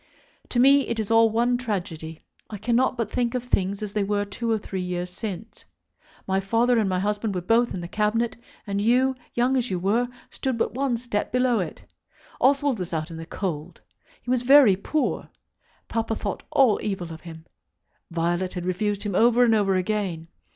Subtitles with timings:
[0.49, 2.23] To me it is all one tragedy.
[2.49, 5.63] I cannot but think of things as they were two or three years since.
[6.25, 8.35] My father and my husband were both in the Cabinet,
[8.65, 11.83] and you, young as you were, stood but one step below it.
[12.39, 13.79] Oswald was out in the cold.
[14.23, 15.29] He was very poor.
[15.87, 17.45] Papa thought all evil of him.
[18.09, 20.29] Violet had refused him over and over again.